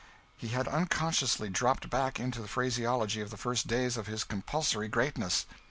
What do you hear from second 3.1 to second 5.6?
of the first days of his compulsory greatness.